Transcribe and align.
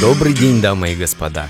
Добрый 0.00 0.34
день, 0.34 0.60
дамы 0.60 0.92
и 0.92 0.94
господа. 0.94 1.48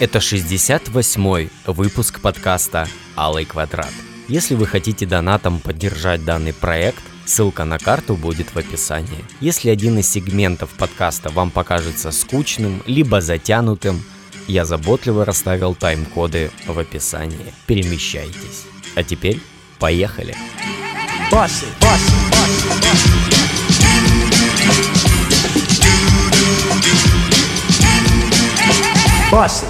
Это 0.00 0.18
68-й 0.18 1.50
выпуск 1.66 2.20
подкаста 2.20 2.86
«Алый 3.16 3.46
квадрат». 3.46 3.90
Если 4.28 4.54
вы 4.54 4.66
хотите 4.66 5.06
донатом 5.06 5.60
поддержать 5.60 6.22
данный 6.22 6.52
проект, 6.52 7.02
ссылка 7.24 7.64
на 7.64 7.78
карту 7.78 8.14
будет 8.14 8.54
в 8.54 8.58
описании. 8.58 9.24
Если 9.40 9.70
один 9.70 9.98
из 9.98 10.10
сегментов 10.10 10.70
подкаста 10.70 11.30
вам 11.30 11.50
покажется 11.50 12.10
скучным, 12.10 12.82
либо 12.84 13.22
затянутым, 13.22 14.04
я 14.46 14.66
заботливо 14.66 15.24
расставил 15.24 15.74
тайм-коды 15.74 16.50
в 16.66 16.78
описании. 16.78 17.54
Перемещайтесь. 17.66 18.66
А 18.94 19.04
теперь 19.04 19.40
поехали. 19.78 20.36
Боссы, 21.30 21.64
боссы, 21.80 22.12
боссы, 22.30 22.68
боссы. 22.82 23.26
Боссы. 29.30 29.66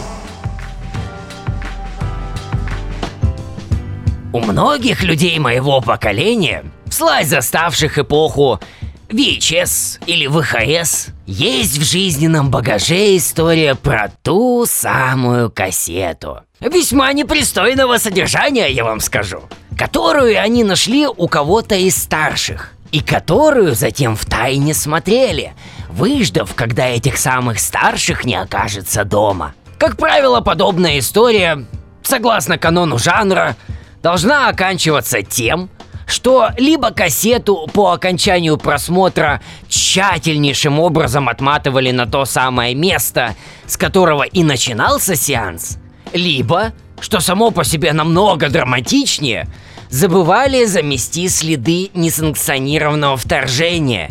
У 4.35 4.41
многих 4.41 5.03
людей 5.03 5.39
моего 5.39 5.81
поколения, 5.81 6.65
вслазь 6.91 7.29
заставших 7.29 7.99
эпоху 7.99 8.61
VHS 9.09 10.03
или 10.05 10.27
ВХС, 10.27 11.09
есть 11.25 11.79
в 11.79 11.85
жизненном 11.85 12.51
багаже 12.51 13.17
история 13.17 13.75
про 13.75 14.13
ту 14.23 14.67
самую 14.67 15.51
кассету. 15.51 16.41
Весьма 16.61 17.15
непристойного 17.15 17.97
содержания, 17.97 18.69
я 18.69 18.85
вам 18.85 19.01
скажу. 19.01 19.41
Которую 19.79 20.39
они 20.39 20.65
нашли 20.65 21.07
у 21.07 21.29
кого-то 21.29 21.77
из 21.77 21.97
старших. 21.97 22.76
И 22.93 23.01
которую 23.01 23.75
затем 23.75 24.17
в 24.17 24.25
тайне 24.25 24.75
смотрели, 24.75 25.55
выждав, 25.89 26.55
когда 26.55 26.87
этих 26.87 27.19
самых 27.19 27.59
старших 27.59 28.25
не 28.25 28.35
окажется 28.37 29.05
дома. 29.05 29.55
Как 29.79 29.97
правило, 29.97 30.41
подобная 30.41 30.99
история, 30.99 31.67
согласно 32.03 32.59
канону 32.59 32.99
жанра, 32.99 33.57
должна 34.03 34.49
оканчиваться 34.49 35.23
тем, 35.23 35.69
что 36.07 36.51
либо 36.57 36.93
кассету 36.93 37.69
по 37.73 37.93
окончанию 37.93 38.57
просмотра 38.57 39.43
тщательнейшим 39.69 40.79
образом 40.79 41.29
отматывали 41.29 41.91
на 41.91 42.07
то 42.07 42.25
самое 42.25 42.75
место, 42.75 43.35
с 43.67 43.77
которого 43.77 44.23
и 44.23 44.45
начинался 44.45 45.17
сеанс, 45.17 45.79
либо, 46.13 46.73
что 47.01 47.21
само 47.21 47.51
по 47.51 47.65
себе 47.65 47.93
намного 47.93 48.49
драматичнее, 48.49 49.49
забывали 49.91 50.65
замести 50.65 51.29
следы 51.29 51.91
несанкционированного 51.95 53.17
вторжения 53.17 54.11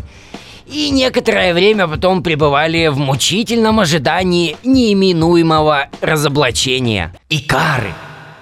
и 0.68 0.90
некоторое 0.90 1.54
время 1.54 1.88
потом 1.88 2.24
пребывали 2.24 2.88
в 2.88 2.98
мучительном 2.98 3.80
ожидании 3.80 4.58
неименуемого 4.64 5.90
разоблачения 6.02 7.14
и 7.30 7.40
кары. 7.40 7.94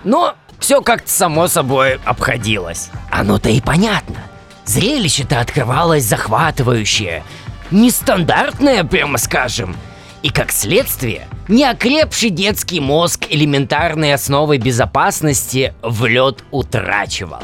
Но 0.04 0.36
все 0.60 0.82
как-то 0.82 1.10
само 1.10 1.48
собой 1.48 2.00
обходилось. 2.06 2.90
Оно-то 3.12 3.50
и 3.50 3.60
понятно. 3.60 4.24
Зрелище-то 4.66 5.42
открывалось 5.42 6.06
захватывающее, 6.06 7.24
нестандартное, 7.72 8.86
прямо 8.86 9.18
скажем. 9.18 9.76
И 10.22 10.30
как 10.30 10.54
следствие, 10.54 11.28
неокрепший 11.48 12.30
детский 12.30 12.80
мозг 12.80 13.26
элементарной 13.30 14.14
основы 14.14 14.58
безопасности 14.58 15.74
в 15.82 16.06
лед 16.06 16.44
утрачивал. 16.52 17.44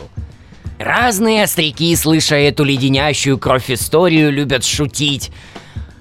Разные 0.78 1.44
остряки, 1.44 1.94
слыша 1.96 2.36
эту 2.36 2.64
леденящую 2.64 3.38
кровь 3.38 3.70
историю, 3.70 4.32
любят 4.32 4.64
шутить, 4.64 5.32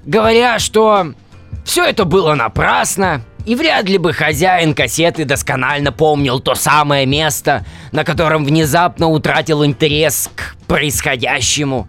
говоря, 0.05 0.57
что 0.59 1.13
все 1.65 1.83
это 1.85 2.05
было 2.05 2.33
напрасно, 2.33 3.21
и 3.45 3.55
вряд 3.55 3.89
ли 3.89 3.97
бы 3.97 4.13
хозяин 4.13 4.73
кассеты 4.73 5.25
досконально 5.25 5.91
помнил 5.91 6.39
то 6.39 6.55
самое 6.55 7.05
место, 7.05 7.65
на 7.91 8.03
котором 8.03 8.45
внезапно 8.45 9.07
утратил 9.07 9.65
интерес 9.65 10.29
к 10.33 10.55
происходящему. 10.67 11.87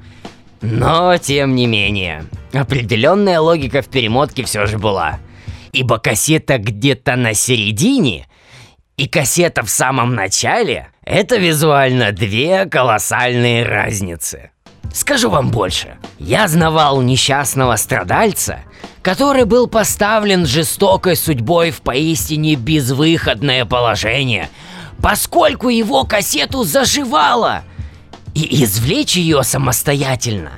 Но, 0.62 1.16
тем 1.16 1.54
не 1.54 1.66
менее, 1.66 2.24
определенная 2.52 3.40
логика 3.40 3.82
в 3.82 3.88
перемотке 3.88 4.44
все 4.44 4.66
же 4.66 4.78
была. 4.78 5.18
Ибо 5.72 5.98
кассета 5.98 6.58
где-то 6.58 7.16
на 7.16 7.34
середине 7.34 8.26
и 8.96 9.06
кассета 9.06 9.64
в 9.64 9.70
самом 9.70 10.14
начале– 10.14 10.88
это 11.04 11.36
визуально 11.36 12.12
две 12.12 12.66
колоссальные 12.66 13.64
разницы. 13.64 14.50
Скажу 14.92 15.30
вам 15.30 15.50
больше. 15.50 15.96
Я 16.18 16.48
знавал 16.48 17.00
несчастного 17.00 17.76
страдальца, 17.76 18.60
который 19.02 19.44
был 19.44 19.68
поставлен 19.68 20.46
жестокой 20.46 21.16
судьбой 21.16 21.70
в 21.70 21.80
поистине 21.80 22.56
безвыходное 22.56 23.64
положение, 23.64 24.50
поскольку 25.00 25.68
его 25.68 26.04
кассету 26.04 26.64
заживало, 26.64 27.62
и 28.34 28.64
извлечь 28.64 29.16
ее 29.16 29.42
самостоятельно. 29.42 30.52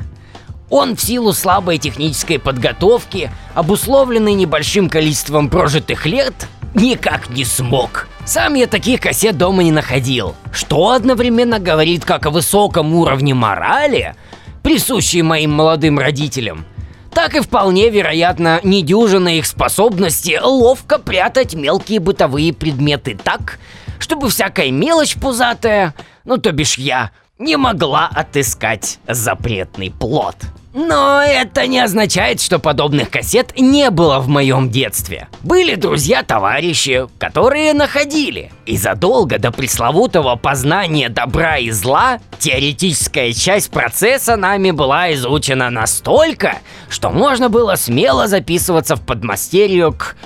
Он 0.72 0.96
в 0.96 1.02
силу 1.02 1.34
слабой 1.34 1.76
технической 1.76 2.38
подготовки, 2.38 3.30
обусловленной 3.52 4.32
небольшим 4.32 4.88
количеством 4.88 5.50
прожитых 5.50 6.06
лет, 6.06 6.48
никак 6.72 7.28
не 7.28 7.44
смог. 7.44 8.08
Сам 8.24 8.54
я 8.54 8.66
таких 8.66 9.02
кассет 9.02 9.36
дома 9.36 9.62
не 9.62 9.70
находил, 9.70 10.34
что 10.50 10.92
одновременно 10.92 11.58
говорит 11.58 12.06
как 12.06 12.24
о 12.24 12.30
высоком 12.30 12.94
уровне 12.94 13.34
морали, 13.34 14.14
присущей 14.62 15.20
моим 15.20 15.52
молодым 15.52 15.98
родителям, 15.98 16.64
так 17.12 17.34
и 17.34 17.40
вполне 17.40 17.90
вероятно 17.90 18.58
недюжинной 18.62 19.40
их 19.40 19.46
способности 19.46 20.40
ловко 20.42 20.98
прятать 20.98 21.52
мелкие 21.52 22.00
бытовые 22.00 22.54
предметы 22.54 23.14
так, 23.22 23.58
чтобы 23.98 24.30
всякая 24.30 24.70
мелочь 24.70 25.16
пузатая, 25.16 25.94
ну 26.24 26.38
то 26.38 26.50
бишь 26.50 26.78
я, 26.78 27.10
не 27.38 27.58
могла 27.58 28.06
отыскать 28.06 29.00
запретный 29.06 29.90
плод. 29.90 30.36
Но 30.74 31.22
это 31.22 31.66
не 31.66 31.80
означает, 31.80 32.40
что 32.40 32.58
подобных 32.58 33.10
кассет 33.10 33.58
не 33.58 33.90
было 33.90 34.20
в 34.20 34.28
моем 34.28 34.70
детстве. 34.70 35.28
Были 35.42 35.74
друзья-товарищи, 35.74 37.08
которые 37.18 37.74
находили. 37.74 38.50
И 38.64 38.78
задолго 38.78 39.38
до 39.38 39.52
пресловутого 39.52 40.36
познания 40.36 41.10
добра 41.10 41.58
и 41.58 41.70
зла, 41.70 42.20
теоретическая 42.38 43.34
часть 43.34 43.70
процесса 43.70 44.36
нами 44.36 44.70
была 44.70 45.12
изучена 45.12 45.68
настолько, 45.68 46.58
что 46.88 47.10
можно 47.10 47.50
было 47.50 47.74
смело 47.74 48.26
записываться 48.26 48.96
в 48.96 49.04
подмастерью 49.04 49.92
к 49.92 50.16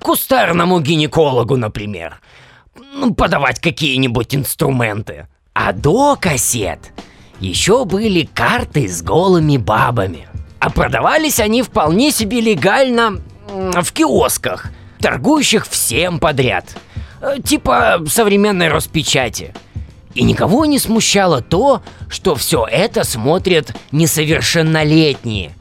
кустарному 0.00 0.80
гинекологу, 0.80 1.56
например. 1.56 2.20
Подавать 3.16 3.60
какие-нибудь 3.60 4.34
инструменты. 4.34 5.28
А 5.54 5.72
до 5.72 6.16
кассет 6.16 6.92
еще 7.42 7.84
были 7.84 8.28
карты 8.32 8.88
с 8.88 9.02
голыми 9.02 9.56
бабами. 9.56 10.28
А 10.60 10.70
продавались 10.70 11.40
они 11.40 11.62
вполне 11.62 12.12
себе 12.12 12.40
легально 12.40 13.20
в 13.48 13.92
киосках, 13.92 14.70
торгующих 15.00 15.66
всем 15.66 16.20
подряд. 16.20 16.76
Э, 17.20 17.36
типа 17.44 18.04
современной 18.08 18.68
Роспечати. 18.68 19.52
И 20.14 20.22
никого 20.22 20.66
не 20.66 20.78
смущало 20.78 21.40
то, 21.40 21.82
что 22.08 22.34
все 22.36 22.66
это 22.70 23.02
смотрят 23.02 23.74
несовершеннолетние. 23.90 25.52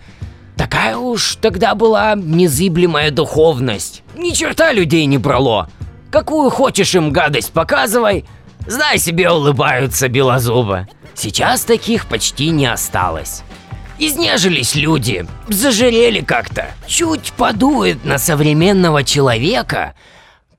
Такая 0.58 0.98
уж 0.98 1.38
тогда 1.38 1.74
была 1.74 2.14
незыблемая 2.16 3.10
духовность. 3.10 4.04
Ни 4.16 4.32
черта 4.32 4.72
людей 4.72 5.06
не 5.06 5.18
брало. 5.18 5.70
Какую 6.12 6.50
хочешь 6.50 6.94
им 6.94 7.12
гадость 7.12 7.52
показывай, 7.54 8.26
знай 8.68 9.00
себе 9.00 9.32
улыбаются 9.32 10.10
белозубы. 10.10 10.88
Сейчас 11.16 11.64
таких 11.64 12.08
почти 12.08 12.50
не 12.50 12.66
осталось. 12.66 13.44
Изнежились 14.00 14.76
люди, 14.76 15.28
зажирели 15.48 16.22
как-то. 16.22 16.72
Чуть 16.88 17.34
подует 17.34 18.04
на 18.04 18.18
современного 18.18 19.04
человека, 19.04 19.94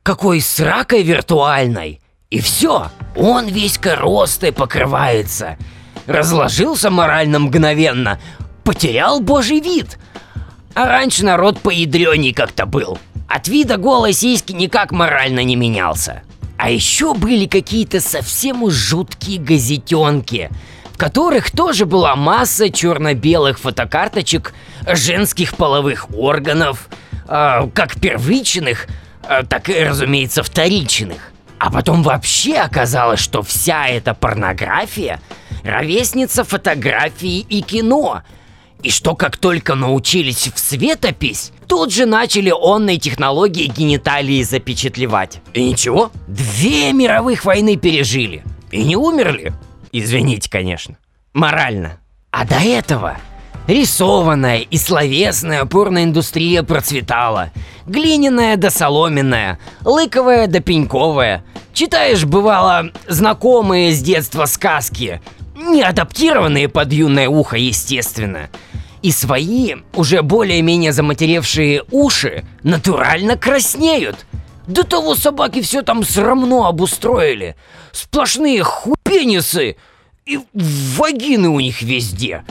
какой 0.02 0.40
с 0.40 0.60
ракой 0.60 1.02
виртуальной. 1.02 2.00
И 2.30 2.40
все, 2.40 2.90
он 3.16 3.48
весь 3.48 3.78
коростой 3.78 4.52
покрывается. 4.52 5.58
Разложился 6.06 6.90
морально 6.90 7.40
мгновенно, 7.40 8.20
потерял 8.64 9.20
божий 9.20 9.60
вид. 9.60 9.98
А 10.74 10.86
раньше 10.86 11.24
народ 11.24 11.60
поядреней 11.60 12.32
как-то 12.32 12.64
был. 12.64 12.98
От 13.28 13.48
вида 13.48 13.76
голой 13.76 14.12
сиськи 14.12 14.52
никак 14.52 14.92
морально 14.92 15.42
не 15.42 15.56
менялся. 15.56 16.22
А 16.62 16.70
еще 16.70 17.12
были 17.12 17.46
какие-то 17.46 18.00
совсем 18.00 18.62
уж 18.62 18.74
жуткие 18.74 19.40
газетенки, 19.40 20.48
в 20.92 20.96
которых 20.96 21.50
тоже 21.50 21.86
была 21.86 22.14
масса 22.14 22.70
черно-белых 22.70 23.58
фотокарточек 23.58 24.54
женских 24.86 25.56
половых 25.56 26.14
органов, 26.14 26.88
э, 27.26 27.68
как 27.74 28.00
первичных, 28.00 28.86
э, 29.28 29.42
так 29.42 29.70
и, 29.70 29.82
разумеется, 29.82 30.44
вторичных. 30.44 31.32
А 31.58 31.68
потом 31.68 32.04
вообще 32.04 32.58
оказалось, 32.58 33.18
что 33.18 33.42
вся 33.42 33.88
эта 33.88 34.14
порнография– 34.14 35.18
ровесница 35.64 36.44
фотографии 36.44 37.40
и 37.40 37.62
кино. 37.62 38.22
И 38.82 38.90
что 38.90 39.14
как 39.14 39.36
только 39.36 39.74
научились 39.74 40.50
в 40.52 40.58
светопись, 40.58 41.52
тут 41.68 41.92
же 41.92 42.04
начали 42.04 42.50
онной 42.50 42.98
технологии 42.98 43.66
гениталии 43.66 44.42
запечатлевать. 44.42 45.40
И 45.54 45.62
ничего, 45.62 46.10
две 46.26 46.92
мировых 46.92 47.44
войны 47.44 47.76
пережили. 47.76 48.42
И 48.72 48.82
не 48.82 48.96
умерли. 48.96 49.52
Извините, 49.92 50.50
конечно. 50.50 50.96
Морально. 51.32 51.98
А 52.30 52.44
до 52.44 52.56
этого 52.56 53.18
рисованная 53.66 54.58
и 54.58 54.76
словесная 54.76 55.64
порноиндустрия 55.64 56.62
процветала. 56.62 57.50
Глиняная 57.86 58.56
да 58.56 58.70
соломенная, 58.70 59.58
лыковая 59.84 60.46
да 60.46 60.60
пеньковая. 60.60 61.44
Читаешь, 61.72 62.24
бывало, 62.24 62.90
знакомые 63.08 63.92
с 63.92 64.00
детства 64.00 64.46
сказки, 64.46 65.22
не 65.54 65.82
адаптированные 65.82 66.68
под 66.68 66.92
юное 66.92 67.28
ухо, 67.28 67.56
естественно. 67.56 68.50
И 69.02 69.10
свои, 69.10 69.74
уже 69.94 70.22
более-менее 70.22 70.92
заматеревшие 70.92 71.84
уши 71.90 72.44
натурально 72.62 73.36
краснеют. 73.36 74.26
До 74.66 74.84
того 74.84 75.16
собаки 75.16 75.60
все 75.60 75.82
там 75.82 76.04
срамно 76.04 76.68
обустроили. 76.68 77.56
Сплошные 77.90 78.62
хупенисы 78.62 79.76
и 80.24 80.38
вагины 80.54 81.48
у 81.48 81.58
них 81.58 81.82
везде. 81.82 82.44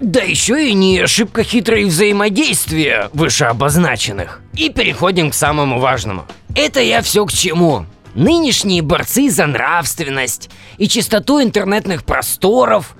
Да 0.00 0.22
еще 0.22 0.68
и 0.68 0.72
не 0.72 1.06
шибко 1.06 1.44
хитрые 1.44 1.86
взаимодействия 1.86 3.10
вышеобозначенных. 3.12 4.40
И 4.54 4.70
переходим 4.70 5.30
к 5.30 5.34
самому 5.34 5.78
важному. 5.78 6.24
Это 6.54 6.80
я 6.80 7.02
все 7.02 7.24
к 7.26 7.32
чему? 7.32 7.86
Нынешние 8.14 8.82
борцы 8.82 9.30
за 9.30 9.46
нравственность 9.46 10.50
и 10.78 10.88
чистоту 10.88 11.42
интернетных 11.42 12.04
просторов, 12.04 12.94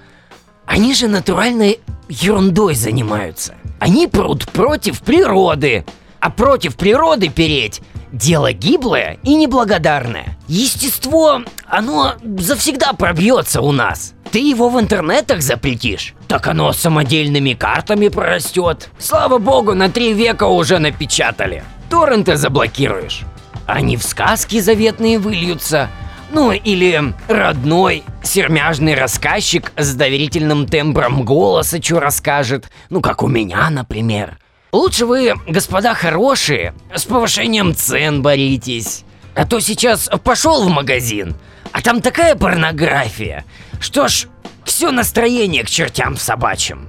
они 0.67 0.95
же 0.95 1.09
натуральной 1.09 1.81
ерундой 2.09 2.75
занимаются. 2.75 3.55
Они 3.79 4.07
прут 4.07 4.47
против 4.49 5.03
природы, 5.03 5.85
а 6.21 6.31
против 6.31 6.77
природы 6.77 7.29
переть– 7.29 7.81
дело 8.13 8.53
гиблое 8.53 9.19
и 9.25 9.35
неблагодарное. 9.35 10.39
Естество, 10.47 11.43
оно 11.67 12.15
завсегда 12.39 12.93
пробьется 12.93 13.61
у 13.61 13.73
нас. 13.73 14.15
Ты 14.31 14.39
его 14.39 14.69
в 14.69 14.81
интернетах 14.81 15.43
запретишь, 15.43 16.15
так 16.29 16.47
оно 16.47 16.73
самодельными 16.73 17.55
картами 17.55 18.09
прорастет. 18.09 18.91
Слава 18.99 19.39
богу, 19.39 19.75
на 19.75 19.91
три 19.91 20.13
века 20.13 20.45
уже 20.45 20.79
напечатали. 20.79 21.65
Торренты 21.91 22.37
заблокируешь. 22.37 23.23
Они 23.67 23.97
в 23.97 24.03
сказки 24.03 24.61
заветные 24.61 25.19
выльются. 25.19 25.89
Ну, 26.33 26.53
или 26.53 27.15
родной, 27.29 28.03
сермяжный 28.23 28.95
рассказчик 28.95 29.73
с 29.77 29.95
доверительным 29.95 30.67
тембром 30.67 31.25
голоса 31.25 31.81
что 31.81 32.01
расскажет. 32.01 32.71
Ну, 32.91 33.01
как 33.01 33.23
у 33.23 33.29
меня, 33.29 33.71
например. 33.71 34.39
Лучше 34.73 35.07
вы, 35.07 35.35
господа 35.47 35.95
хорошие, 35.95 36.75
с 36.93 37.05
повышением 37.05 37.75
цен 37.75 38.23
боритесь. 38.23 39.05
А 39.37 39.47
то 39.47 39.61
сейчас 39.61 40.11
пошел 40.25 40.65
в 40.65 40.69
магазин, 40.69 41.37
а 41.73 41.81
там 41.81 42.01
такая 42.01 42.35
порнография. 42.35 43.45
Что 43.81 44.09
ж, 44.09 44.27
все 44.65 44.91
настроение 44.91 45.65
к 45.65 45.71
чертям 45.71 46.17
собачьим. 46.17 46.87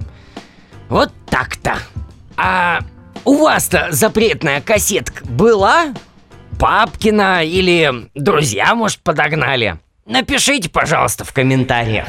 Вот 0.88 1.12
так-то. 1.30 1.78
А 2.36 2.80
у 3.24 3.36
вас-то 3.36 3.88
запретная 3.90 4.60
кассетка 4.60 5.24
была? 5.24 5.94
Папкина 6.58 7.44
или 7.44 8.08
друзья, 8.14 8.74
может, 8.74 9.00
подогнали? 9.00 9.78
Напишите, 10.06 10.70
пожалуйста, 10.70 11.24
в 11.24 11.32
комментариях. 11.32 12.08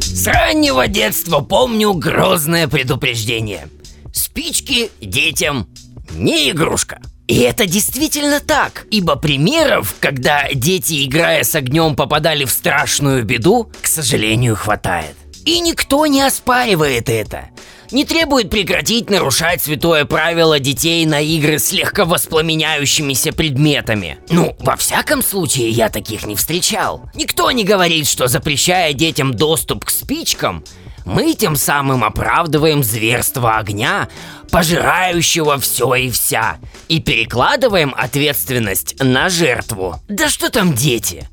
С 0.00 0.26
раннего 0.26 0.86
детства 0.86 1.40
помню 1.40 1.94
грозное 1.94 2.68
предупреждение. 2.68 3.68
Спички 4.12 4.90
детям 5.00 5.66
не 6.10 6.50
игрушка. 6.50 7.00
И 7.26 7.40
это 7.40 7.66
действительно 7.66 8.38
так, 8.38 8.86
ибо 8.90 9.16
примеров, 9.16 9.96
когда 9.98 10.48
дети, 10.52 11.04
играя 11.04 11.42
с 11.42 11.54
огнем, 11.56 11.96
попадали 11.96 12.44
в 12.44 12.50
страшную 12.50 13.24
беду, 13.24 13.70
к 13.82 13.86
сожалению, 13.86 14.54
хватает. 14.54 15.16
И 15.44 15.58
никто 15.60 16.06
не 16.06 16.22
оспаривает 16.22 17.08
это. 17.08 17.50
Не 17.90 18.04
требует 18.04 18.50
прекратить 18.50 19.10
нарушать 19.10 19.62
святое 19.62 20.04
правило 20.04 20.58
детей 20.58 21.06
на 21.06 21.20
игры 21.20 21.58
с 21.58 21.72
легко 21.72 22.04
воспламеняющимися 22.04 23.32
предметами. 23.32 24.18
Ну, 24.28 24.56
во 24.58 24.76
всяком 24.76 25.22
случае, 25.22 25.70
я 25.70 25.88
таких 25.88 26.26
не 26.26 26.34
встречал. 26.34 27.08
Никто 27.14 27.50
не 27.52 27.64
говорит, 27.64 28.08
что 28.08 28.26
запрещая 28.26 28.92
детям 28.92 29.34
доступ 29.34 29.84
к 29.84 29.90
спичкам, 29.90 30.64
мы 31.06 31.34
тем 31.34 31.56
самым 31.56 32.04
оправдываем 32.04 32.82
зверство 32.82 33.56
огня, 33.56 34.08
пожирающего 34.50 35.58
все 35.58 35.94
и 35.94 36.10
вся, 36.10 36.58
и 36.88 37.00
перекладываем 37.00 37.94
ответственность 37.96 38.96
на 39.02 39.28
жертву. 39.28 39.96
Да 40.08 40.28
что 40.28 40.50
там 40.50 40.74
дети? 40.74 41.28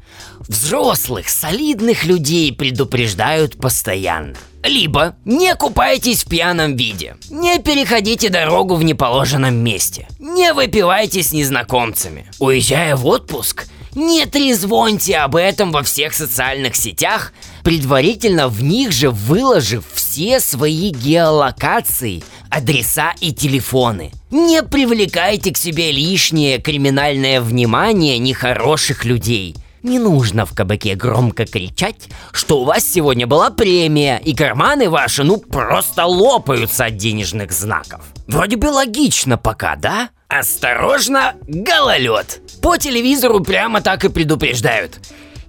Взрослых, 0.48 1.28
солидных 1.28 2.06
людей 2.06 2.54
предупреждают 2.54 3.60
постоянно. 3.60 4.36
Либо 4.64 5.16
не 5.25 5.54
купайтесь 5.56 6.24
в 6.24 6.30
пьяном 6.30 6.78
виде, 6.78 7.18
не 7.30 7.60
переходите 7.60 8.30
дорогу 8.30 8.75
в 8.75 8.84
неположенном 8.84 9.56
месте, 9.56 10.08
не 10.20 10.54
выпивайте 10.54 11.22
с 11.22 11.34
незнакомцами. 11.34 12.31
Уезжая 12.40 12.96
в 12.96 13.06
отпуск, 13.08 13.68
не 13.95 14.25
трезвоньте 14.25 15.18
об 15.18 15.36
этом 15.36 15.72
во 15.72 15.84
всех 15.84 16.13
социальных 16.13 16.75
сетях, 16.75 17.34
предварительно 17.63 18.48
в 18.48 18.63
них 18.63 18.92
же 18.92 19.10
выложив 19.10 19.86
все 19.94 20.40
свои 20.40 20.90
геолокации, 20.90 22.24
адреса 22.50 23.13
и 23.19 23.34
телефоны. 23.34 24.12
Не 24.31 24.63
привлекайте 24.63 25.51
к 25.51 25.57
себе 25.57 25.92
лишнее 25.92 26.60
криминальное 26.60 27.42
внимание 27.42 28.18
нехороших 28.18 29.06
людей. 29.06 29.56
Не 29.84 30.00
нужно 30.00 30.46
в 30.46 30.54
кабаке 30.54 30.96
громко 30.96 31.46
кричать, 31.46 32.07
что 32.31 32.62
у 32.62 32.63
вас 32.63 32.86
сегодня 32.86 33.28
была 33.28 33.50
премия, 33.51 34.18
и 34.18 34.34
карманы 34.34 34.89
ваши 34.89 35.24
ну 35.24 35.38
просто 35.38 36.06
лопаются 36.06 36.86
от 36.86 36.96
денежных 36.96 37.51
знаков. 37.51 38.01
Вроде 38.28 38.56
бы 38.56 38.68
логично 38.68 39.38
пока, 39.38 39.75
да? 39.75 40.10
Осторожно, 40.40 41.36
гололед! 41.46 42.42
По 42.60 42.78
телевизору 42.78 43.42
прямо 43.42 43.82
так 43.82 44.04
и 44.04 44.10
предупреждают. 44.10 45.00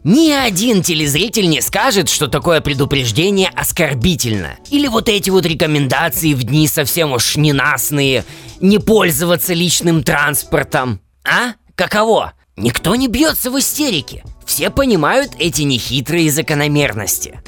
Ни 0.04 0.30
один 0.30 0.82
телезритель 0.82 1.48
не 1.48 1.62
скажет, 1.62 2.10
что 2.10 2.28
такое 2.28 2.60
предупреждение 2.60 3.48
оскорбительно. 3.48 4.58
Или 4.70 4.86
вот 4.88 5.08
эти 5.08 5.30
вот 5.30 5.46
рекомендации 5.46 6.34
в 6.34 6.42
дни 6.42 6.68
совсем 6.68 7.12
уж 7.12 7.36
ненастные, 7.36 8.26
не 8.60 8.78
пользоваться 8.78 9.54
личным 9.54 10.02
транспортом. 10.02 11.00
А? 11.24 11.54
Каково? 11.76 12.34
Никто 12.58 12.94
не 12.94 13.08
бьется 13.08 13.50
в 13.50 13.58
истерике. 13.58 14.22
Все 14.44 14.68
понимают 14.68 15.32
эти 15.38 15.62
нехитрые 15.62 16.30
закономерности. 16.30 17.40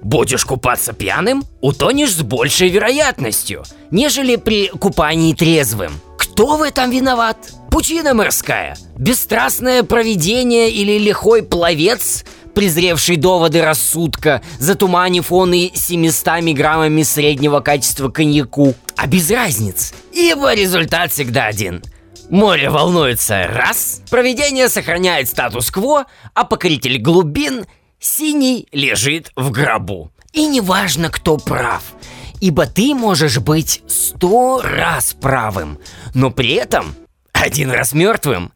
Будешь 0.00 0.46
купаться 0.46 0.94
пьяным, 0.94 1.44
утонешь 1.60 2.14
с 2.14 2.22
большей 2.22 2.70
вероятностью, 2.70 3.64
нежели 3.90 4.36
при 4.36 4.68
купании 4.68 5.34
трезвым. 5.34 6.00
Кто 6.38 6.56
в 6.56 6.62
этом 6.62 6.92
виноват? 6.92 7.36
Пучина 7.68 8.14
морская, 8.14 8.76
бесстрастное 8.96 9.82
провидение 9.82 10.70
или 10.70 10.96
лихой 10.96 11.42
пловец, 11.42 12.24
презревший 12.54 13.16
доводы 13.16 13.60
рассудка, 13.60 14.40
затуманив 14.60 15.32
он 15.32 15.52
и 15.52 15.72
700 15.74 16.54
граммами 16.54 17.02
среднего 17.02 17.58
качества 17.58 18.08
коньяку. 18.08 18.74
А 18.96 19.08
без 19.08 19.32
разниц, 19.32 19.92
ибо 20.12 20.54
результат 20.54 21.10
всегда 21.10 21.46
один– 21.46 21.82
Море 22.30 22.70
волнуется 22.70 23.48
раз, 23.48 24.02
проведение 24.08 24.68
сохраняет 24.68 25.28
статус-кво, 25.28 26.06
а 26.34 26.44
покоритель 26.44 26.98
глубин 26.98 27.66
синий 27.98 28.68
лежит 28.70 29.32
в 29.34 29.50
гробу. 29.50 30.12
И 30.34 30.46
неважно, 30.46 31.08
кто 31.08 31.36
прав, 31.36 31.82
ибо 32.40 32.66
ты 32.66 32.94
можешь 32.94 33.38
быть 33.38 33.82
сто 33.86 34.60
раз 34.62 35.14
правым, 35.20 35.78
но 36.14 36.30
при 36.30 36.54
этом 36.54 36.94
один 37.32 37.70
раз 37.70 37.92
мертвым. 37.92 38.52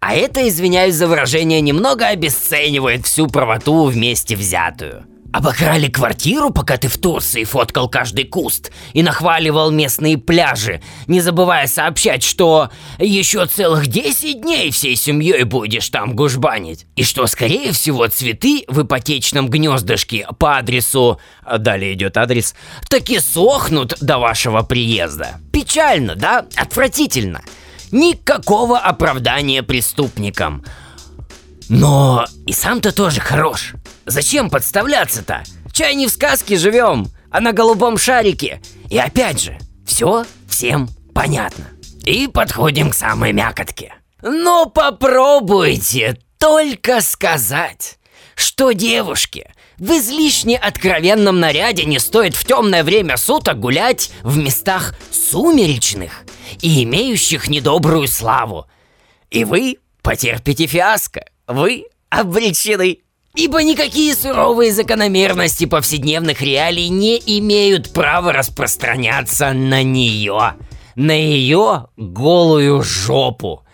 А 0.00 0.14
это, 0.14 0.46
извиняюсь 0.46 0.94
за 0.94 1.06
выражение, 1.06 1.60
немного 1.60 2.06
обесценивает 2.06 3.06
всю 3.06 3.26
правоту 3.26 3.86
вместе 3.86 4.36
взятую. 4.36 5.06
Обокрали 5.34 5.88
квартиру, 5.88 6.50
пока 6.50 6.76
ты 6.76 6.86
в 6.86 6.96
Турции 6.96 7.42
фоткал 7.42 7.88
каждый 7.88 8.24
куст 8.24 8.70
и 8.92 9.02
нахваливал 9.02 9.72
местные 9.72 10.16
пляжи, 10.16 10.80
не 11.08 11.20
забывая 11.20 11.66
сообщать, 11.66 12.22
что 12.22 12.70
еще 13.00 13.44
целых 13.46 13.88
10 13.88 14.42
дней 14.42 14.70
всей 14.70 14.94
семьей 14.94 15.42
будешь 15.42 15.88
там 15.88 16.14
гужбанить. 16.14 16.86
И 16.94 17.02
что, 17.02 17.26
скорее 17.26 17.72
всего, 17.72 18.06
цветы 18.06 18.62
в 18.68 18.82
ипотечном 18.82 19.48
гнездышке 19.48 20.24
по 20.38 20.58
адресу... 20.58 21.18
Далее 21.58 21.94
идет 21.94 22.16
адрес. 22.16 22.54
Таки 22.88 23.18
сохнут 23.18 23.96
до 24.00 24.18
вашего 24.18 24.62
приезда. 24.62 25.40
Печально, 25.52 26.14
да? 26.14 26.46
Отвратительно. 26.54 27.42
Никакого 27.90 28.78
оправдания 28.78 29.64
преступникам. 29.64 30.64
Но 31.68 32.24
и 32.46 32.52
сам-то 32.52 32.94
тоже 32.94 33.20
хорош. 33.20 33.74
Зачем 34.06 34.50
подставляться-то? 34.50 35.44
Чай 35.72 35.94
не 35.94 36.06
в 36.06 36.10
сказке 36.10 36.56
живем, 36.56 37.06
а 37.30 37.40
на 37.40 37.52
голубом 37.52 37.98
шарике. 37.98 38.60
И 38.90 38.98
опять 38.98 39.40
же, 39.40 39.58
все 39.86 40.24
всем 40.48 40.88
понятно. 41.14 41.70
И 42.04 42.28
подходим 42.28 42.90
к 42.90 42.94
самой 42.94 43.32
мякотке. 43.32 43.94
Но 44.22 44.66
попробуйте 44.66 46.18
только 46.38 47.00
сказать, 47.00 47.98
что 48.34 48.72
девушке 48.72 49.52
в 49.78 49.90
излишне 49.92 50.56
откровенном 50.56 51.40
наряде 51.40 51.84
не 51.84 51.98
стоит 51.98 52.34
в 52.34 52.44
темное 52.44 52.84
время 52.84 53.16
суток 53.16 53.58
гулять 53.58 54.10
в 54.22 54.36
местах 54.36 54.94
сумеречных 55.10 56.22
и 56.60 56.84
имеющих 56.84 57.48
недобрую 57.48 58.06
славу. 58.06 58.66
И 59.30 59.44
вы 59.44 59.78
потерпите 60.02 60.66
фиаско. 60.66 61.26
Вы 61.46 61.86
обречены. 62.10 63.00
Ибо 63.34 63.64
никакие 63.64 64.14
суровые 64.14 64.72
закономерности 64.72 65.64
повседневных 65.64 66.40
реалий 66.40 66.88
не 66.88 67.16
имеют 67.18 67.92
права 67.92 68.32
распространяться 68.32 69.52
на 69.52 69.82
нее. 69.82 70.54
На 70.94 71.10
ее 71.10 71.88
голую 71.96 72.82
жопу. 72.82 73.64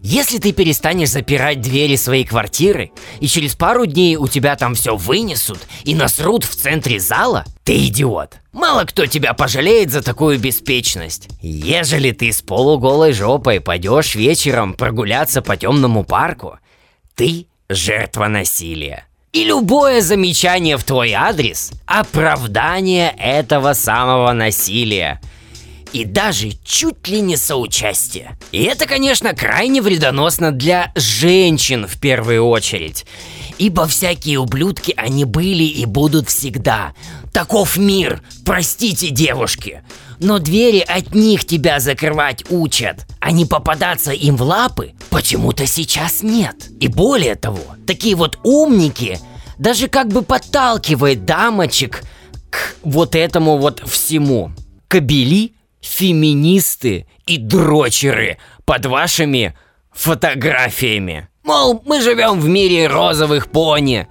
Если 0.00 0.38
ты 0.38 0.52
перестанешь 0.52 1.10
запирать 1.10 1.60
двери 1.60 1.94
своей 1.94 2.24
квартиры, 2.24 2.90
и 3.20 3.28
через 3.28 3.54
пару 3.54 3.86
дней 3.86 4.16
у 4.16 4.26
тебя 4.26 4.56
там 4.56 4.74
все 4.74 4.96
вынесут 4.96 5.60
и 5.84 5.94
насрут 5.94 6.44
в 6.44 6.56
центре 6.56 6.98
зала, 6.98 7.44
ты 7.62 7.86
идиот. 7.86 8.38
Мало 8.52 8.84
кто 8.84 9.06
тебя 9.06 9.34
пожалеет 9.34 9.92
за 9.92 10.02
такую 10.02 10.40
беспечность. 10.40 11.28
Ежели 11.40 12.10
ты 12.10 12.32
с 12.32 12.42
полуголой 12.42 13.12
жопой 13.12 13.60
пойдешь 13.60 14.16
вечером 14.16 14.72
прогуляться 14.72 15.40
по 15.40 15.56
темному 15.56 16.02
парку, 16.02 16.58
ты 17.14 17.46
жертва 17.74 18.28
насилия. 18.28 19.06
И 19.32 19.44
любое 19.44 20.02
замечание 20.02 20.76
в 20.76 20.84
твой 20.84 21.12
адрес– 21.12 21.72
оправдание 21.86 23.14
этого 23.18 23.72
самого 23.72 24.32
насилия– 24.32 25.20
и 25.92 26.04
даже 26.04 26.52
чуть 26.64 27.06
ли 27.08 27.20
не 27.20 27.36
соучастие. 27.36 28.36
И 28.50 28.62
это, 28.62 28.86
конечно, 28.86 29.34
крайне 29.34 29.82
вредоносно 29.82 30.50
для 30.50 30.90
женщин 30.94 31.86
в 31.86 32.00
первую 32.00 32.46
очередь. 32.46 33.04
Ибо 33.58 33.86
всякие 33.86 34.38
ублюдки 34.38 34.94
они 34.96 35.24
были 35.24 35.64
и 35.64 35.84
будут 35.84 36.28
всегда. 36.30 36.94
Таков 37.32 37.76
мир, 37.76 38.22
простите, 38.44 39.10
девушки. 39.10 39.82
Но 40.22 40.38
двери 40.38 40.78
от 40.78 41.16
них 41.16 41.44
тебя 41.44 41.80
закрывать 41.80 42.44
учат, 42.48 43.06
а 43.18 43.32
не 43.32 43.44
попадаться 43.44 44.12
им 44.12 44.36
в 44.36 44.42
лапы 44.42 44.92
почему-то 45.10 45.66
сейчас 45.66 46.22
нет. 46.22 46.70
И 46.78 46.86
более 46.86 47.34
того, 47.34 47.58
такие 47.88 48.14
вот 48.14 48.38
умники 48.44 49.18
даже 49.58 49.88
как 49.88 50.08
бы 50.08 50.22
подталкивают 50.22 51.24
дамочек 51.24 52.02
к 52.50 52.76
вот 52.84 53.16
этому 53.16 53.58
вот 53.58 53.82
всему. 53.84 54.52
Кобели 54.86 55.54
феминисты 55.80 57.08
и 57.26 57.36
дрочеры 57.36 58.38
под 58.64 58.86
вашими 58.86 59.56
фотографиями. 59.90 61.28
Мол, 61.42 61.82
мы 61.84 62.00
живем 62.00 62.38
в 62.38 62.48
мире 62.48 62.86
розовых 62.86 63.50
пони. 63.50 64.06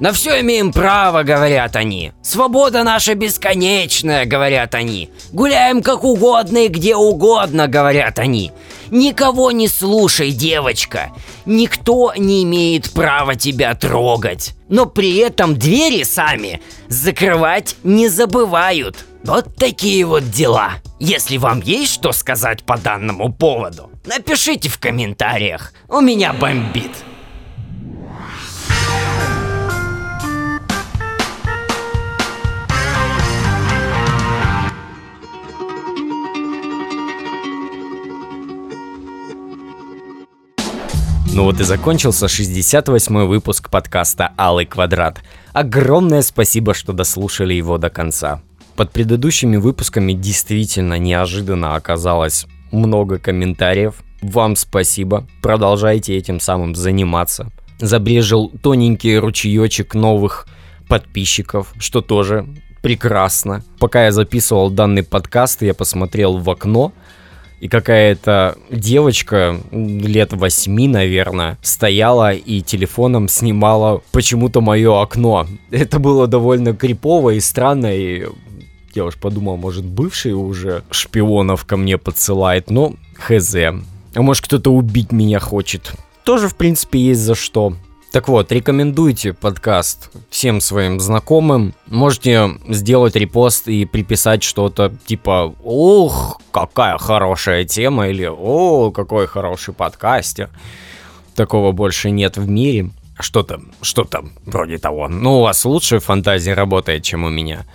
На 0.00 0.12
все 0.12 0.40
имеем 0.40 0.72
право, 0.72 1.24
говорят 1.24 1.74
они. 1.74 2.12
Свобода 2.22 2.84
наша 2.84 3.16
бесконечная, 3.16 4.26
говорят 4.26 4.76
они. 4.76 5.10
Гуляем 5.32 5.82
как 5.82 6.04
угодно 6.04 6.66
и 6.66 6.68
где 6.68 6.94
угодно, 6.94 7.66
говорят 7.66 8.20
они. 8.20 8.52
Никого 8.90 9.50
не 9.50 9.66
слушай, 9.66 10.30
девочка. 10.30 11.10
Никто 11.46 12.12
не 12.16 12.44
имеет 12.44 12.92
права 12.92 13.34
тебя 13.34 13.74
трогать. 13.74 14.54
Но 14.68 14.86
при 14.86 15.16
этом 15.16 15.56
двери 15.56 16.04
сами 16.04 16.62
закрывать 16.86 17.74
не 17.82 18.08
забывают. 18.08 19.04
Вот 19.24 19.56
такие 19.56 20.04
вот 20.04 20.30
дела. 20.30 20.74
Если 21.00 21.38
вам 21.38 21.60
есть 21.60 21.92
что 21.92 22.12
сказать 22.12 22.62
по 22.62 22.78
данному 22.78 23.32
поводу, 23.32 23.90
напишите 24.06 24.68
в 24.68 24.78
комментариях. 24.78 25.72
У 25.88 26.00
меня 26.00 26.32
бомбит. 26.32 26.92
Ну 41.38 41.44
вот 41.44 41.60
и 41.60 41.62
закончился 41.62 42.26
68-й 42.26 43.26
выпуск 43.28 43.70
подкаста 43.70 44.32
«Алый 44.36 44.66
квадрат». 44.66 45.20
Огромное 45.52 46.22
спасибо, 46.22 46.74
что 46.74 46.92
дослушали 46.92 47.54
его 47.54 47.78
до 47.78 47.90
конца. 47.90 48.42
Под 48.74 48.90
предыдущими 48.90 49.56
выпусками 49.56 50.14
действительно 50.14 50.98
неожиданно 50.98 51.76
оказалось 51.76 52.48
много 52.72 53.20
комментариев. 53.20 54.02
Вам 54.20 54.56
спасибо. 54.56 55.28
Продолжайте 55.40 56.16
этим 56.16 56.40
самым 56.40 56.74
заниматься. 56.74 57.52
Забрежил 57.78 58.50
тоненький 58.60 59.16
ручеечек 59.16 59.94
новых 59.94 60.48
подписчиков, 60.88 61.72
что 61.78 62.00
тоже 62.00 62.48
прекрасно. 62.82 63.62
Пока 63.78 64.06
я 64.06 64.10
записывал 64.10 64.70
данный 64.70 65.04
подкаст, 65.04 65.62
я 65.62 65.72
посмотрел 65.72 66.38
в 66.38 66.50
окно, 66.50 66.92
и 67.60 67.68
какая-то 67.68 68.56
девочка 68.70 69.60
лет 69.72 70.32
восьми, 70.32 70.88
наверное, 70.88 71.58
стояла 71.62 72.32
и 72.32 72.60
телефоном 72.62 73.28
снимала 73.28 74.02
почему-то 74.12 74.60
мое 74.60 75.00
окно. 75.00 75.46
Это 75.70 75.98
было 75.98 76.26
довольно 76.26 76.74
крипово 76.74 77.30
и 77.30 77.40
странно, 77.40 77.94
и 77.94 78.26
я 78.94 79.04
уж 79.04 79.16
подумал, 79.16 79.56
может, 79.56 79.84
бывший 79.84 80.32
уже 80.32 80.82
шпионов 80.90 81.64
ко 81.64 81.76
мне 81.76 81.98
подсылает, 81.98 82.70
но 82.70 82.94
хз. 83.14 83.54
А 83.54 84.22
может, 84.22 84.44
кто-то 84.44 84.70
убить 84.72 85.12
меня 85.12 85.38
хочет. 85.38 85.92
Тоже, 86.24 86.48
в 86.48 86.56
принципе, 86.56 86.98
есть 86.98 87.20
за 87.20 87.34
что. 87.34 87.74
Так 88.10 88.26
вот, 88.28 88.50
рекомендуйте 88.50 89.34
подкаст 89.34 90.10
всем 90.30 90.62
своим 90.62 90.98
знакомым. 90.98 91.74
Можете 91.88 92.48
сделать 92.66 93.14
репост 93.16 93.68
и 93.68 93.84
приписать 93.84 94.42
что-то 94.42 94.94
типа 95.04 95.54
«Ох, 95.62 96.40
какая 96.50 96.96
хорошая 96.96 97.64
тема» 97.64 98.08
или 98.08 98.24
«О, 98.24 98.90
какой 98.92 99.26
хороший 99.26 99.74
подкастер». 99.74 100.48
Такого 101.34 101.72
больше 101.72 102.10
нет 102.10 102.38
в 102.38 102.48
мире. 102.48 102.90
Что-то, 103.20 103.60
что-то 103.82 104.24
вроде 104.46 104.78
того. 104.78 105.08
Ну, 105.08 105.40
у 105.40 105.42
вас 105.42 105.66
лучше 105.66 105.98
фантазия 105.98 106.54
работает, 106.54 107.02
чем 107.02 107.24
у 107.24 107.28
меня. 107.28 107.66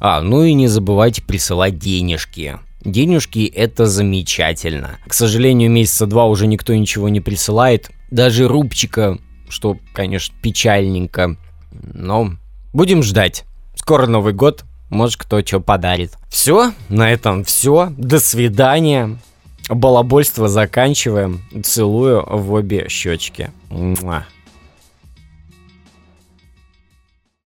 А, 0.00 0.22
ну 0.22 0.44
и 0.44 0.54
не 0.54 0.66
забывайте 0.66 1.20
присылать 1.20 1.78
денежки. 1.78 2.58
Денежки 2.80 3.44
это 3.44 3.84
замечательно. 3.84 4.98
К 5.06 5.12
сожалению, 5.12 5.70
месяца 5.70 6.06
два 6.06 6.24
уже 6.24 6.46
никто 6.46 6.74
ничего 6.74 7.10
не 7.10 7.20
присылает. 7.20 7.90
Даже 8.10 8.48
рубчика 8.48 9.18
что, 9.52 9.76
конечно, 9.92 10.34
печальненько. 10.42 11.36
Но 11.70 12.32
будем 12.72 13.02
ждать. 13.02 13.44
Скоро 13.74 14.06
Новый 14.06 14.32
год, 14.32 14.64
может 14.88 15.16
кто 15.20 15.44
что 15.44 15.60
подарит. 15.60 16.12
Все, 16.28 16.72
на 16.88 17.12
этом 17.12 17.44
все. 17.44 17.92
До 17.96 18.18
свидания. 18.18 19.18
Балабольство 19.68 20.48
заканчиваем. 20.48 21.42
Целую 21.62 22.24
в 22.26 22.52
обе 22.52 22.88
щечки. 22.88 23.50
Муа. 23.70 24.26